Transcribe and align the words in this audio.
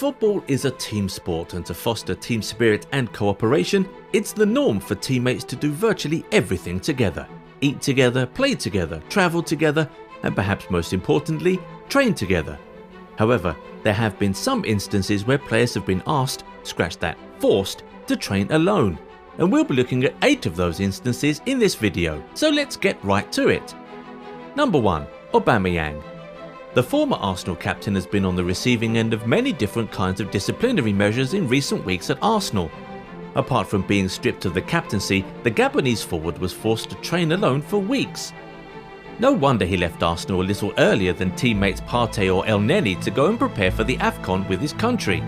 Football 0.00 0.42
is 0.48 0.64
a 0.64 0.70
team 0.70 1.10
sport, 1.10 1.52
and 1.52 1.66
to 1.66 1.74
foster 1.74 2.14
team 2.14 2.40
spirit 2.40 2.86
and 2.92 3.12
cooperation, 3.12 3.86
it's 4.14 4.32
the 4.32 4.46
norm 4.46 4.80
for 4.80 4.94
teammates 4.94 5.44
to 5.44 5.56
do 5.56 5.72
virtually 5.72 6.24
everything 6.32 6.80
together 6.80 7.28
eat 7.60 7.82
together, 7.82 8.24
play 8.24 8.54
together, 8.54 9.02
travel 9.10 9.42
together, 9.42 9.86
and 10.22 10.34
perhaps 10.34 10.70
most 10.70 10.94
importantly, 10.94 11.60
train 11.90 12.14
together. 12.14 12.58
However, 13.18 13.54
there 13.82 13.92
have 13.92 14.18
been 14.18 14.32
some 14.32 14.64
instances 14.64 15.26
where 15.26 15.36
players 15.36 15.74
have 15.74 15.84
been 15.84 16.02
asked, 16.06 16.44
scratch 16.62 16.96
that, 17.00 17.18
forced, 17.38 17.82
to 18.06 18.16
train 18.16 18.50
alone. 18.52 18.98
And 19.36 19.52
we'll 19.52 19.64
be 19.64 19.74
looking 19.74 20.04
at 20.04 20.14
8 20.22 20.46
of 20.46 20.56
those 20.56 20.80
instances 20.80 21.42
in 21.44 21.58
this 21.58 21.74
video, 21.74 22.24
so 22.32 22.48
let's 22.48 22.74
get 22.74 23.04
right 23.04 23.30
to 23.32 23.48
it. 23.48 23.74
Number 24.56 24.80
1. 24.80 25.06
Aubameyang. 25.34 26.02
The 26.72 26.82
former 26.84 27.16
Arsenal 27.16 27.56
captain 27.56 27.96
has 27.96 28.06
been 28.06 28.24
on 28.24 28.36
the 28.36 28.44
receiving 28.44 28.96
end 28.96 29.12
of 29.12 29.26
many 29.26 29.52
different 29.52 29.90
kinds 29.90 30.20
of 30.20 30.30
disciplinary 30.30 30.92
measures 30.92 31.34
in 31.34 31.48
recent 31.48 31.84
weeks 31.84 32.10
at 32.10 32.18
Arsenal. 32.22 32.70
Apart 33.34 33.66
from 33.66 33.82
being 33.82 34.08
stripped 34.08 34.44
of 34.44 34.54
the 34.54 34.62
captaincy, 34.62 35.24
the 35.42 35.50
Gabonese 35.50 36.04
forward 36.04 36.38
was 36.38 36.52
forced 36.52 36.88
to 36.90 36.96
train 36.96 37.32
alone 37.32 37.60
for 37.60 37.78
weeks. 37.78 38.32
No 39.18 39.32
wonder 39.32 39.64
he 39.64 39.76
left 39.76 40.04
Arsenal 40.04 40.42
a 40.42 40.44
little 40.44 40.72
earlier 40.78 41.12
than 41.12 41.34
teammates 41.34 41.80
Partey 41.80 42.32
or 42.32 42.44
Elneny 42.44 43.00
to 43.02 43.10
go 43.10 43.26
and 43.26 43.38
prepare 43.38 43.72
for 43.72 43.82
the 43.82 43.96
AFCON 43.96 44.48
with 44.48 44.60
his 44.60 44.72
country. 44.72 45.24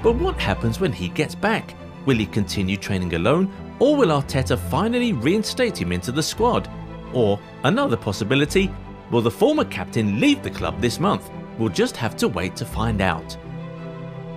But 0.00 0.14
what 0.14 0.38
happens 0.38 0.78
when 0.78 0.92
he 0.92 1.08
gets 1.08 1.34
back? 1.34 1.74
Will 2.06 2.18
he 2.18 2.26
continue 2.26 2.76
training 2.76 3.14
alone, 3.14 3.52
or 3.80 3.96
will 3.96 4.08
Arteta 4.08 4.56
finally 4.56 5.12
reinstate 5.12 5.76
him 5.76 5.90
into 5.90 6.12
the 6.12 6.22
squad? 6.22 6.70
Or, 7.12 7.40
another 7.64 7.96
possibility, 7.96 8.70
will 9.10 9.20
the 9.20 9.30
former 9.30 9.64
captain 9.64 10.20
leave 10.20 10.42
the 10.42 10.50
club 10.50 10.80
this 10.80 11.00
month? 11.00 11.30
We'll 11.58 11.68
just 11.68 11.96
have 11.96 12.16
to 12.16 12.28
wait 12.28 12.56
to 12.56 12.64
find 12.64 13.00
out. 13.00 13.36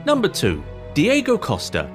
Number 0.06 0.28
2. 0.28 0.64
Diego 0.94 1.38
Costa. 1.38 1.92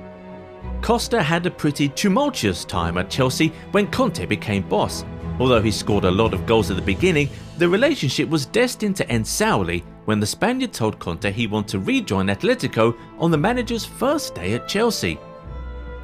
Costa 0.81 1.23
had 1.23 1.47
a 1.47 1.51
pretty 1.51 1.89
tumultuous 1.89 2.65
time 2.65 2.99
at 2.99 3.09
Chelsea 3.11 3.49
when 3.71 3.87
Conte 3.91 4.27
became 4.27 4.69
boss. 4.69 5.05
Although 5.39 5.63
he 5.63 5.71
scored 5.71 6.05
a 6.05 6.11
lot 6.11 6.35
of 6.35 6.47
goals 6.47 6.71
at 6.71 6.77
the 6.77 6.83
beginning, 6.83 7.29
the 7.59 7.69
relationship 7.69 8.29
was 8.29 8.47
destined 8.47 8.97
to 8.97 9.09
end 9.09 9.27
sourly 9.27 9.85
when 10.05 10.21
the 10.21 10.27
Spaniard 10.27 10.73
told 10.73 10.99
Conte 10.99 11.31
he 11.31 11.47
wanted 11.47 11.69
to 11.69 11.79
rejoin 11.79 12.27
Atletico 12.27 12.97
on 13.19 13.31
the 13.31 13.39
manager's 13.39 13.85
first 13.85 14.35
day 14.35 14.55
at 14.55 14.69
Chelsea. 14.69 15.19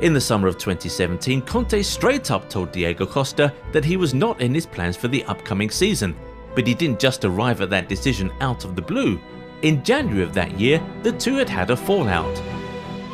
In 0.00 0.12
the 0.12 0.20
summer 0.20 0.46
of 0.46 0.58
2017, 0.58 1.42
Conte 1.42 1.82
straight 1.82 2.30
up 2.30 2.48
told 2.48 2.70
Diego 2.70 3.04
Costa 3.04 3.52
that 3.72 3.84
he 3.84 3.96
was 3.96 4.14
not 4.14 4.40
in 4.40 4.54
his 4.54 4.66
plans 4.66 4.96
for 4.96 5.08
the 5.08 5.24
upcoming 5.24 5.70
season, 5.70 6.14
but 6.58 6.66
he 6.66 6.74
didn't 6.74 6.98
just 6.98 7.24
arrive 7.24 7.60
at 7.60 7.70
that 7.70 7.88
decision 7.88 8.32
out 8.40 8.64
of 8.64 8.74
the 8.74 8.82
blue. 8.82 9.20
In 9.62 9.84
January 9.84 10.24
of 10.24 10.34
that 10.34 10.58
year, 10.58 10.82
the 11.04 11.12
two 11.12 11.36
had 11.36 11.48
had 11.48 11.70
a 11.70 11.76
fallout. 11.76 12.36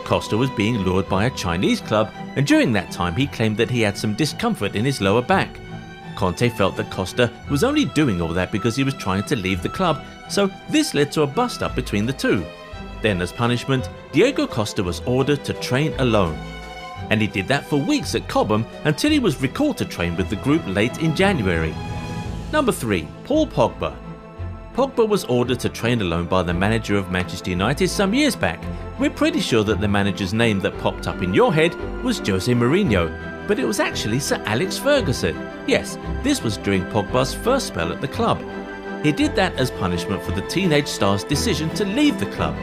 Costa 0.02 0.34
was 0.34 0.48
being 0.52 0.78
lured 0.78 1.10
by 1.10 1.26
a 1.26 1.36
Chinese 1.36 1.82
club, 1.82 2.10
and 2.36 2.46
during 2.46 2.72
that 2.72 2.90
time 2.90 3.14
he 3.14 3.26
claimed 3.26 3.58
that 3.58 3.68
he 3.68 3.82
had 3.82 3.98
some 3.98 4.14
discomfort 4.14 4.74
in 4.74 4.82
his 4.82 5.02
lower 5.02 5.20
back. 5.20 5.60
Conte 6.16 6.48
felt 6.48 6.74
that 6.78 6.90
Costa 6.90 7.30
was 7.50 7.62
only 7.62 7.84
doing 7.84 8.22
all 8.22 8.32
that 8.32 8.50
because 8.50 8.76
he 8.76 8.82
was 8.82 8.94
trying 8.94 9.24
to 9.24 9.36
leave 9.36 9.62
the 9.62 9.68
club, 9.68 10.02
so 10.30 10.50
this 10.70 10.94
led 10.94 11.12
to 11.12 11.20
a 11.20 11.26
bust 11.26 11.62
up 11.62 11.74
between 11.74 12.06
the 12.06 12.14
two. 12.14 12.42
Then, 13.02 13.20
as 13.20 13.30
punishment, 13.30 13.90
Diego 14.10 14.46
Costa 14.46 14.82
was 14.82 15.00
ordered 15.00 15.44
to 15.44 15.52
train 15.52 15.92
alone. 15.98 16.38
And 17.10 17.20
he 17.20 17.26
did 17.26 17.46
that 17.48 17.66
for 17.66 17.76
weeks 17.76 18.14
at 18.14 18.26
Cobham 18.26 18.64
until 18.84 19.10
he 19.10 19.18
was 19.18 19.42
recalled 19.42 19.76
to 19.76 19.84
train 19.84 20.16
with 20.16 20.30
the 20.30 20.36
group 20.36 20.66
late 20.66 21.02
in 21.02 21.14
January. 21.14 21.74
Number 22.54 22.70
3. 22.70 23.08
Paul 23.24 23.48
Pogba. 23.48 23.96
Pogba 24.74 25.08
was 25.08 25.24
ordered 25.24 25.58
to 25.58 25.68
train 25.68 26.00
alone 26.00 26.26
by 26.26 26.44
the 26.44 26.54
manager 26.54 26.96
of 26.96 27.10
Manchester 27.10 27.50
United 27.50 27.88
some 27.88 28.14
years 28.14 28.36
back. 28.36 28.62
We're 28.96 29.10
pretty 29.10 29.40
sure 29.40 29.64
that 29.64 29.80
the 29.80 29.88
manager's 29.88 30.32
name 30.32 30.60
that 30.60 30.78
popped 30.78 31.08
up 31.08 31.20
in 31.20 31.34
your 31.34 31.52
head 31.52 31.74
was 32.04 32.20
Jose 32.20 32.52
Mourinho, 32.52 33.48
but 33.48 33.58
it 33.58 33.64
was 33.64 33.80
actually 33.80 34.20
Sir 34.20 34.40
Alex 34.46 34.78
Ferguson. 34.78 35.34
Yes, 35.66 35.98
this 36.22 36.44
was 36.44 36.56
during 36.58 36.84
Pogba's 36.84 37.34
first 37.34 37.66
spell 37.66 37.92
at 37.92 38.00
the 38.00 38.06
club. 38.06 38.40
He 39.02 39.10
did 39.10 39.34
that 39.34 39.56
as 39.56 39.72
punishment 39.72 40.22
for 40.22 40.30
the 40.30 40.46
teenage 40.46 40.86
star's 40.86 41.24
decision 41.24 41.70
to 41.70 41.84
leave 41.84 42.20
the 42.20 42.30
club. 42.36 42.54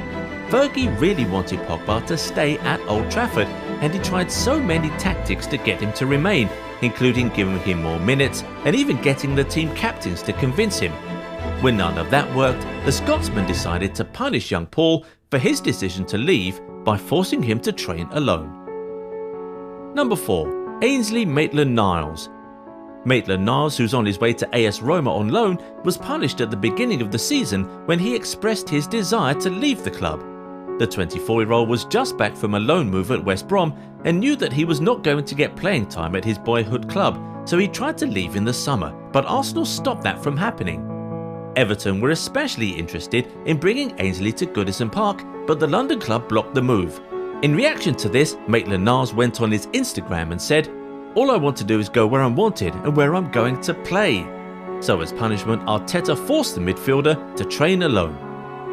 Fergie 0.48 0.98
really 1.02 1.26
wanted 1.26 1.60
Pogba 1.68 2.08
to 2.08 2.18
stay 2.18 2.58
at 2.60 2.80
Old 2.88 3.12
Trafford, 3.12 3.50
and 3.82 3.94
he 3.94 4.00
tried 4.00 4.32
so 4.32 4.60
many 4.60 4.90
tactics 4.92 5.46
to 5.48 5.58
get 5.58 5.82
him 5.82 5.92
to 5.94 6.06
remain, 6.06 6.50
including 6.82 7.30
giving 7.30 7.60
him 7.60 7.82
more 7.82 8.00
minutes 8.00 8.44
and 8.66 8.76
even 8.76 9.02
getting 9.02 9.36
the 9.36 9.44
team 9.44 9.74
captains 9.76 10.22
to 10.24 10.34
convince 10.34 10.80
him. 10.80 10.92
When 11.62 11.78
none 11.78 11.98
of 11.98 12.10
that 12.12 12.34
worked, 12.36 12.66
the 12.86 12.92
Scotsman 12.92 13.46
decided 13.48 13.94
to 13.96 14.06
punish 14.06 14.52
young 14.52 14.68
Paul 14.68 15.06
for 15.30 15.38
his 15.38 15.60
decision 15.60 16.06
to 16.06 16.18
leave 16.18 16.62
by 16.84 16.98
forcing 16.98 17.44
him 17.44 17.60
to 17.62 17.72
train 17.72 18.08
alone. 18.12 18.58
Number 19.94 20.16
4. 20.16 20.80
Ainsley 20.84 21.26
Maitland 21.26 21.76
Niles. 21.76 22.30
Maitland 23.04 23.44
Niles, 23.46 23.76
who's 23.78 23.96
on 23.96 24.06
his 24.06 24.20
way 24.20 24.34
to 24.34 24.56
AS 24.56 24.82
Roma 24.82 25.14
on 25.14 25.30
loan, 25.30 25.58
was 25.84 25.98
punished 25.98 26.40
at 26.40 26.52
the 26.52 26.58
beginning 26.58 27.02
of 27.02 27.12
the 27.12 27.20
season 27.20 27.66
when 27.88 27.98
he 27.98 28.16
expressed 28.16 28.70
his 28.70 28.86
desire 28.86 29.34
to 29.36 29.50
leave 29.50 29.84
the 29.84 29.92
club. 29.92 30.24
The 30.82 30.88
24 30.88 31.44
year 31.44 31.52
old 31.52 31.70
was 31.70 31.86
just 31.86 32.18
back 32.18 32.36
from 32.36 32.56
a 32.56 32.60
loan 32.60 32.90
move 32.90 33.12
at 33.12 33.24
West 33.24 33.48
Brom 33.48 33.78
and 34.04 34.20
knew 34.20 34.36
that 34.38 34.52
he 34.52 34.66
was 34.66 34.82
not 34.82 35.04
going 35.04 35.24
to 35.24 35.36
get 35.36 35.56
playing 35.56 35.86
time 35.86 36.16
at 36.16 36.26
his 36.26 36.40
boyhood 36.40 36.90
club, 36.90 37.48
so 37.48 37.60
he 37.60 37.68
tried 37.68 38.00
to 38.00 38.08
leave 38.08 38.36
in 38.36 38.44
the 38.44 38.52
summer, 38.52 38.92
but 39.14 39.28
Arsenal 39.28 39.64
stopped 39.64 40.02
that 40.02 40.24
from 40.24 40.36
happening. 40.36 40.82
Everton 41.56 42.02
were 42.02 42.10
especially 42.10 42.72
interested 42.72 43.32
in 43.46 43.60
bringing 43.60 43.94
Ainsley 44.00 44.32
to 44.32 44.48
Goodison 44.48 44.92
Park, 44.92 45.24
but 45.46 45.60
the 45.60 45.68
London 45.68 46.00
club 46.00 46.28
blocked 46.28 46.56
the 46.56 46.64
move, 46.64 47.00
in 47.44 47.56
reaction 47.56 47.94
to 47.96 48.10
this, 48.10 48.36
Maitland 48.48 48.84
Niles 48.84 49.14
went 49.14 49.40
on 49.40 49.52
his 49.52 49.68
Instagram 49.68 50.32
and 50.32 50.42
said, 50.42 50.68
All 51.14 51.30
I 51.30 51.38
want 51.38 51.58
to 51.58 51.64
do 51.64 51.80
is 51.80 51.90
go 51.90 52.08
where 52.08 52.22
I'm 52.22 52.36
wanted 52.36 52.74
and 52.74 52.96
where 52.96 53.16
I'm 53.16 53.32
going 53.32 53.62
to 53.62 53.76
play. 53.76 54.22
So, 54.80 55.02
as 55.02 55.14
punishment, 55.14 55.64
Arteta 55.68 56.18
forced 56.28 56.56
the 56.56 56.62
midfielder 56.62 57.36
to 57.36 57.46
train 57.46 57.84
alone. 57.84 58.31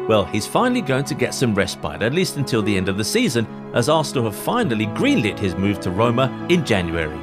Well, 0.09 0.25
he's 0.25 0.47
finally 0.47 0.81
going 0.81 1.03
to 1.03 1.13
get 1.13 1.35
some 1.35 1.53
respite, 1.53 2.01
at 2.01 2.15
least 2.15 2.37
until 2.37 2.63
the 2.63 2.75
end 2.75 2.89
of 2.89 2.97
the 2.97 3.03
season, 3.03 3.45
as 3.75 3.89
Arsenal 3.89 4.23
have 4.23 4.35
finally 4.35 4.87
greenlit 4.87 5.37
his 5.37 5.53
move 5.53 5.79
to 5.81 5.91
Roma 5.91 6.47
in 6.49 6.65
January. 6.65 7.19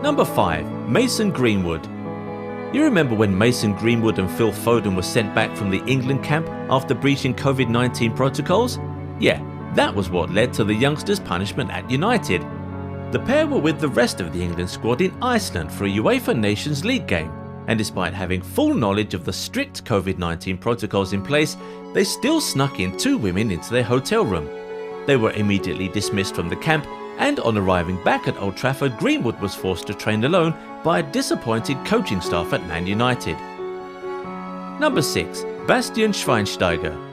Number 0.00 0.24
5. 0.24 0.88
Mason 0.88 1.32
Greenwood. 1.32 1.84
You 2.72 2.84
remember 2.84 3.16
when 3.16 3.36
Mason 3.36 3.74
Greenwood 3.74 4.20
and 4.20 4.30
Phil 4.30 4.52
Foden 4.52 4.94
were 4.94 5.02
sent 5.02 5.34
back 5.34 5.56
from 5.56 5.70
the 5.70 5.84
England 5.86 6.22
camp 6.22 6.46
after 6.70 6.94
breaching 6.94 7.34
COVID 7.34 7.68
19 7.68 8.14
protocols? 8.14 8.78
Yeah, 9.18 9.42
that 9.74 9.92
was 9.92 10.08
what 10.08 10.30
led 10.30 10.52
to 10.52 10.62
the 10.62 10.74
youngsters' 10.74 11.18
punishment 11.18 11.72
at 11.72 11.90
United. 11.90 12.42
The 13.10 13.24
pair 13.26 13.44
were 13.44 13.58
with 13.58 13.80
the 13.80 13.88
rest 13.88 14.20
of 14.20 14.32
the 14.32 14.40
England 14.40 14.70
squad 14.70 15.00
in 15.00 15.20
Iceland 15.20 15.72
for 15.72 15.86
a 15.86 15.90
UEFA 15.90 16.38
Nations 16.38 16.84
League 16.84 17.08
game, 17.08 17.32
and 17.68 17.78
despite 17.78 18.14
having 18.14 18.42
full 18.42 18.74
knowledge 18.74 19.14
of 19.14 19.24
the 19.24 19.32
strict 19.32 19.84
COVID 19.84 20.18
19 20.18 20.58
protocols 20.58 21.12
in 21.12 21.22
place, 21.22 21.56
they 21.94 22.02
still 22.02 22.40
snuck 22.40 22.80
in 22.80 22.96
two 22.96 23.16
women 23.16 23.50
into 23.50 23.70
their 23.70 23.84
hotel 23.84 24.24
room. 24.24 24.48
They 25.06 25.16
were 25.16 25.32
immediately 25.32 25.88
dismissed 25.88 26.34
from 26.34 26.48
the 26.48 26.56
camp, 26.56 26.86
and 27.18 27.38
on 27.40 27.56
arriving 27.56 28.02
back 28.04 28.26
at 28.26 28.38
Old 28.38 28.56
Trafford, 28.56 28.96
Greenwood 28.98 29.38
was 29.40 29.54
forced 29.54 29.86
to 29.86 29.94
train 29.94 30.24
alone 30.24 30.54
by 30.82 31.00
a 31.00 31.12
disappointed 31.12 31.84
coaching 31.84 32.20
staff 32.20 32.52
at 32.52 32.66
Man 32.66 32.86
United. 32.86 33.36
Number 34.80 35.02
6. 35.02 35.44
Bastian 35.66 36.12
Schweinsteiger 36.12 37.07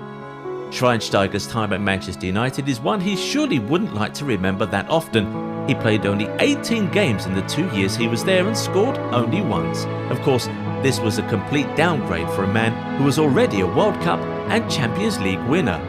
Schweinsteiger's 0.76 1.48
time 1.48 1.72
at 1.72 1.80
Manchester 1.80 2.26
United 2.26 2.68
is 2.68 2.82
one 2.82 3.00
he 3.00 3.16
surely 3.16 3.60
wouldn't 3.60 3.96
like 3.96 4.14
to 4.16 4.26
remember 4.26 4.66
that 4.66 4.90
often. 4.90 5.70
He 5.70 5.74
played 5.74 6.06
only 6.06 6.28
18 6.40 6.92
games 6.92 7.26
in 7.26 7.34
the 7.34 7.44
two 7.44 7.66
years 7.70 7.96
he 7.96 8.10
was 8.10 8.26
there 8.26 8.46
and 8.46 8.58
scored 8.58 8.98
only 9.14 9.40
once. 9.40 9.86
Of 10.12 10.22
course, 10.22 10.48
this 10.84 11.00
was 11.00 11.18
a 11.18 11.30
complete 11.30 11.74
downgrade 11.78 12.30
for 12.32 12.44
a 12.44 12.54
man 12.54 12.98
who 12.98 13.06
was 13.06 13.18
already 13.18 13.62
a 13.62 13.66
World 13.66 13.96
Cup 14.02 14.20
and 14.50 14.70
Champions 14.70 15.18
League 15.22 15.42
winner. 15.46 15.80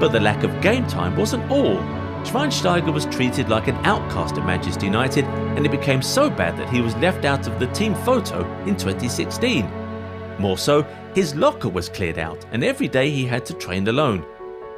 But 0.00 0.12
the 0.12 0.20
lack 0.20 0.42
of 0.42 0.62
game 0.62 0.86
time 0.86 1.18
wasn't 1.18 1.50
all. 1.50 1.76
Schweinsteiger 2.24 2.94
was 2.94 3.04
treated 3.04 3.50
like 3.50 3.68
an 3.68 3.76
outcast 3.84 4.38
at 4.38 4.46
Manchester 4.46 4.86
United, 4.86 5.26
and 5.26 5.66
it 5.66 5.70
became 5.70 6.00
so 6.00 6.30
bad 6.30 6.56
that 6.56 6.70
he 6.70 6.80
was 6.80 6.96
left 6.96 7.26
out 7.26 7.46
of 7.46 7.60
the 7.60 7.66
team 7.68 7.94
photo 7.94 8.40
in 8.62 8.74
2016. 8.74 9.83
More 10.38 10.58
so, 10.58 10.82
his 11.14 11.34
locker 11.34 11.68
was 11.68 11.88
cleared 11.88 12.18
out, 12.18 12.44
and 12.52 12.64
every 12.64 12.88
day 12.88 13.10
he 13.10 13.24
had 13.24 13.46
to 13.46 13.54
train 13.54 13.86
alone. 13.88 14.24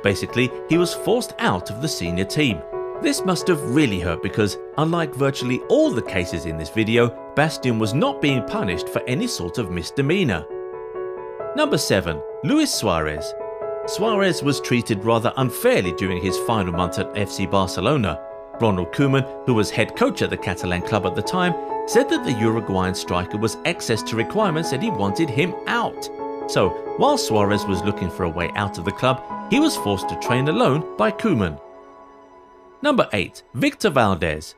Basically, 0.02 0.50
he 0.68 0.78
was 0.78 0.94
forced 0.94 1.34
out 1.38 1.70
of 1.70 1.82
the 1.82 1.88
senior 1.88 2.24
team. 2.24 2.60
This 3.02 3.24
must 3.24 3.48
have 3.48 3.74
really 3.74 4.00
hurt 4.00 4.22
because, 4.22 4.58
unlike 4.78 5.14
virtually 5.14 5.60
all 5.68 5.90
the 5.90 6.02
cases 6.02 6.46
in 6.46 6.56
this 6.56 6.70
video, 6.70 7.08
Bastian 7.34 7.78
was 7.78 7.92
not 7.92 8.22
being 8.22 8.42
punished 8.44 8.88
for 8.88 9.02
any 9.02 9.26
sort 9.26 9.58
of 9.58 9.70
misdemeanor. 9.70 10.46
Number 11.56 11.78
7. 11.78 12.20
Luis 12.44 12.72
Suarez. 12.72 13.34
Suarez 13.86 14.42
was 14.42 14.60
treated 14.60 15.04
rather 15.04 15.32
unfairly 15.36 15.92
during 15.92 16.22
his 16.22 16.38
final 16.38 16.72
month 16.72 16.98
at 16.98 17.12
FC 17.14 17.50
Barcelona. 17.50 18.20
Ronald 18.60 18.92
Koeman, 18.92 19.46
who 19.46 19.54
was 19.54 19.70
head 19.70 19.96
coach 19.96 20.22
at 20.22 20.30
the 20.30 20.36
Catalan 20.36 20.82
club 20.82 21.06
at 21.06 21.14
the 21.14 21.22
time, 21.22 21.54
said 21.86 22.08
that 22.10 22.24
the 22.24 22.32
Uruguayan 22.32 22.94
striker 22.94 23.38
was 23.38 23.56
excess 23.64 24.02
to 24.02 24.16
requirements 24.16 24.72
and 24.72 24.82
he 24.82 24.90
wanted 24.90 25.30
him 25.30 25.54
out. 25.66 26.04
So, 26.48 26.70
while 26.98 27.18
Suarez 27.18 27.64
was 27.64 27.82
looking 27.82 28.10
for 28.10 28.24
a 28.24 28.28
way 28.28 28.50
out 28.54 28.78
of 28.78 28.84
the 28.84 28.92
club, 28.92 29.22
he 29.50 29.60
was 29.60 29.76
forced 29.76 30.08
to 30.08 30.20
train 30.20 30.48
alone 30.48 30.96
by 30.96 31.10
Koeman. 31.10 31.60
Number 32.82 33.08
8. 33.12 33.42
Victor 33.54 33.90
Valdés. 33.90 34.54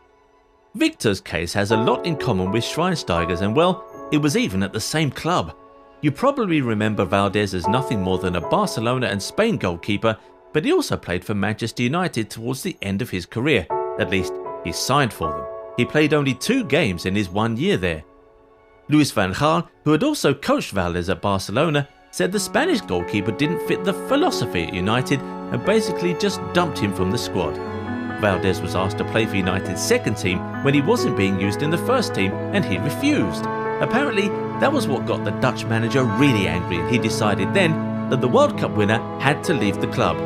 Victor's 0.75 1.21
case 1.21 1.53
has 1.55 1.71
a 1.71 1.77
lot 1.77 2.05
in 2.07 2.17
common 2.17 2.51
with 2.51 2.65
Schweinsteiger's, 2.65 3.41
and 3.41 3.57
well, 3.57 3.85
it 4.13 4.19
was 4.19 4.37
even 4.37 4.63
at 4.63 4.73
the 4.73 4.81
same 4.81 5.11
club. 5.11 5.57
You 6.01 6.13
probably 6.13 6.61
remember 6.61 7.05
Valdés 7.05 7.55
as 7.55 7.67
nothing 7.67 8.03
more 8.03 8.19
than 8.19 8.37
a 8.37 8.49
Barcelona 8.49 9.07
and 9.07 9.23
Spain 9.23 9.57
goalkeeper, 9.57 10.17
but 10.53 10.65
he 10.65 10.73
also 10.73 10.97
played 10.97 11.25
for 11.25 11.35
Manchester 11.35 11.83
United 11.83 12.31
towards 12.31 12.63
the 12.63 12.77
end 12.83 13.03
of 13.03 13.11
his 13.11 13.27
career. 13.27 13.67
At 13.99 14.11
least, 14.11 14.33
he 14.65 14.73
signed 14.73 15.13
for 15.13 15.31
them. 15.31 15.58
He 15.79 15.85
played 15.85 16.13
only 16.13 16.35
two 16.35 16.65
games 16.65 17.07
in 17.07 17.15
his 17.15 17.29
one 17.29 17.57
year 17.57 17.77
there. 17.77 18.03
Louis 18.89 19.11
van 19.13 19.33
Gaal, 19.33 19.69
who 19.85 19.93
had 19.93 20.03
also 20.03 20.35
coached 20.35 20.75
Valdés 20.75 21.09
at 21.09 21.23
Barcelona, 21.23 21.89
said 22.11 22.33
the 22.33 22.41
Spanish 22.41 22.81
goalkeeper 22.81 23.31
didn't 23.31 23.65
fit 23.69 23.85
the 23.85 23.93
philosophy 24.09 24.65
at 24.65 24.75
United 24.75 25.21
and 25.21 25.65
basically 25.65 26.15
just 26.15 26.41
dumped 26.53 26.79
him 26.79 26.93
from 26.93 27.13
the 27.13 27.19
squad. 27.19 27.55
Valdés 28.21 28.61
was 28.61 28.75
asked 28.75 28.99
to 28.99 29.05
play 29.05 29.25
for 29.25 29.37
United's 29.37 29.81
second 29.81 30.17
team 30.17 30.41
when 30.65 30.75
he 30.75 30.81
wasn't 30.81 31.17
being 31.17 31.41
used 31.41 31.63
in 31.63 31.71
the 31.71 31.79
first 31.79 32.13
team 32.13 32.33
and 32.33 32.65
he 32.65 32.79
refused. 32.79 33.45
Apparently, 33.81 34.27
that 34.59 34.73
was 34.73 34.89
what 34.89 35.07
got 35.07 35.25
the 35.25 35.31
Dutch 35.41 35.65
manager 35.65 36.03
really 36.03 36.49
angry 36.49 36.79
and 36.79 36.91
he 36.91 36.99
decided 36.99 37.55
then 37.55 38.11
that 38.11 38.21
the 38.21 38.27
World 38.27 38.59
Cup 38.59 38.73
winner 38.73 38.99
had 39.21 39.45
to 39.45 39.55
leave 39.55 39.81
the 39.81 39.87
club. 39.87 40.17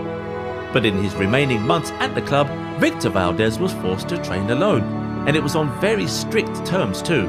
But 0.72 0.86
in 0.86 1.02
his 1.02 1.14
remaining 1.14 1.60
months 1.60 1.90
at 2.00 2.14
the 2.14 2.22
club, 2.22 2.48
Victor 2.80 3.10
Valdés 3.10 3.60
was 3.60 3.74
forced 3.74 4.08
to 4.08 4.24
train 4.24 4.48
alone, 4.48 5.01
and 5.26 5.36
it 5.36 5.42
was 5.42 5.56
on 5.56 5.80
very 5.80 6.06
strict 6.06 6.64
terms 6.66 7.02
too. 7.02 7.28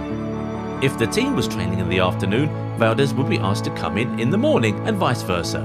If 0.81 0.98
the 0.98 1.07
team 1.07 1.36
was 1.36 1.48
training 1.48 1.80
in 1.80 1.90
the 1.90 2.00
afternoon, 2.00 2.50
Valdés 2.78 3.16
would 3.16 3.30
be 3.30 3.38
asked 3.38 3.63
to 3.66 3.75
come 3.75 3.98
in 3.98 4.19
in 4.19 4.30
the 4.30 4.38
morning 4.38 4.75
and 4.88 4.98
vice 4.98 5.22
versa. 5.22 5.60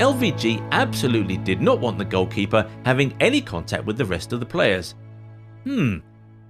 LVG 0.00 0.66
absolutely 0.72 1.36
did 1.36 1.60
not 1.60 1.78
want 1.78 1.98
the 1.98 2.04
goalkeeper 2.04 2.68
having 2.84 3.14
any 3.20 3.40
contact 3.40 3.84
with 3.84 3.96
the 3.98 4.04
rest 4.04 4.32
of 4.32 4.40
the 4.40 4.46
players. 4.46 4.94
Hmm, 5.64 5.98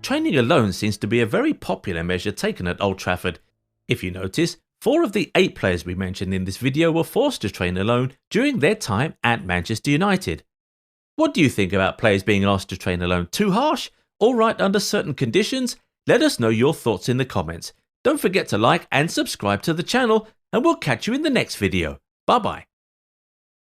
training 0.03 0.39
alone 0.39 0.73
seems 0.73 0.97
to 0.99 1.07
be 1.07 1.21
a 1.21 1.27
very 1.27 1.53
popular 1.53 2.03
measure 2.03 2.33
taken 2.33 2.67
at 2.67 2.81
Old 2.81 2.99
Trafford. 2.99 3.41
If 3.89 4.03
you 4.05 4.11
notice, 4.11 4.57
four 4.81 5.03
of 5.03 5.13
the 5.13 5.31
eight 5.35 5.55
players 5.55 5.85
we 5.85 5.95
mentioned 5.95 6.33
in 6.33 6.45
this 6.45 6.59
video 6.59 6.93
were 6.93 7.05
forced 7.05 7.43
to 7.43 7.51
train 7.51 7.77
alone 7.77 8.13
during 8.31 8.61
their 8.61 8.77
time 8.77 9.15
at 9.23 9.45
Manchester 9.45 9.91
United. 9.91 10.45
What 11.17 11.35
do 11.35 11.41
you 11.41 11.49
think 11.49 11.73
about 11.73 11.99
players 11.99 12.23
being 12.23 12.45
asked 12.45 12.69
to 12.71 12.77
train 12.77 13.03
alone? 13.03 13.29
Too 13.31 13.51
harsh? 13.51 13.91
All 14.21 14.35
right 14.35 14.61
under 14.61 14.79
certain 14.79 15.15
conditions? 15.15 15.77
Let 16.07 16.23
us 16.23 16.39
know 16.39 16.51
your 16.51 16.75
thoughts 16.75 17.09
in 17.09 17.17
the 17.17 17.25
comments. 17.25 17.73
Don't 18.05 18.21
forget 18.21 18.49
to 18.49 18.59
like 18.59 18.87
and 18.93 19.11
subscribe 19.11 19.63
to 19.63 19.75
the 19.75 19.83
channel, 19.83 20.29
and 20.53 20.65
we'll 20.65 20.77
catch 20.77 21.07
you 21.07 21.15
in 21.15 21.23
the 21.23 21.31
next 21.31 21.57
video. 21.57 21.99
Bye 22.27 22.39
bye. 22.39 22.70